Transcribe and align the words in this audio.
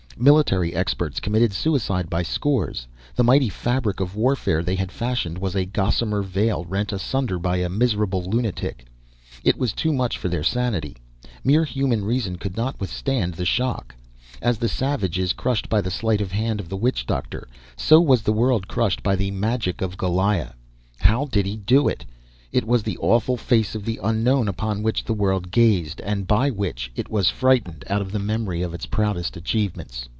Military 0.17 0.71
experts 0.75 1.19
committed 1.19 1.51
suicide 1.51 2.07
by 2.07 2.21
scores. 2.21 2.85
The 3.15 3.23
mighty 3.23 3.49
fabric 3.49 3.99
of 3.99 4.15
warfare 4.15 4.61
they 4.61 4.75
had 4.75 4.91
fashioned 4.91 5.39
was 5.39 5.55
a 5.55 5.65
gossamer 5.65 6.21
veil 6.21 6.63
rent 6.65 6.91
asunder 6.91 7.39
by 7.39 7.57
a 7.57 7.69
miserable 7.69 8.21
lunatic. 8.23 8.85
It 9.43 9.57
was 9.57 9.73
too 9.73 9.91
much 9.91 10.19
for 10.19 10.27
their 10.29 10.43
sanity. 10.43 10.97
Mere 11.43 11.63
human 11.65 12.05
reason 12.05 12.35
could 12.35 12.55
not 12.55 12.79
withstand 12.79 13.33
the 13.33 13.45
shock. 13.45 13.95
As 14.43 14.59
the 14.59 14.69
savage 14.69 15.17
is 15.17 15.33
crushed 15.33 15.69
by 15.69 15.81
the 15.81 15.89
sleight 15.89 16.21
of 16.21 16.33
hand 16.33 16.59
of 16.59 16.69
the 16.69 16.77
witch 16.77 17.07
doctor, 17.07 17.47
so 17.75 17.99
was 17.99 18.21
the 18.21 18.33
world 18.33 18.67
crushed 18.67 19.01
by 19.01 19.15
the 19.15 19.31
magic 19.31 19.81
of 19.81 19.97
Goliah. 19.97 20.53
How 20.99 21.25
did 21.25 21.47
he 21.47 21.55
do 21.57 21.87
it? 21.87 22.05
It 22.51 22.67
was 22.67 22.83
the 22.83 22.97
awful 22.99 23.37
face 23.37 23.73
of 23.75 23.85
the 23.85 23.97
Unknown 24.03 24.47
upon 24.49 24.83
which 24.83 25.05
the 25.05 25.13
world 25.13 25.49
gazed 25.51 26.01
and 26.01 26.27
by 26.27 26.51
which 26.51 26.91
it 26.97 27.09
was 27.09 27.29
frightened 27.29 27.85
out 27.87 28.01
of 28.01 28.11
the 28.11 28.19
memory 28.19 28.61
of 28.61 28.73
its 28.73 28.85
proudest 28.85 29.35
achievements. 29.37 30.07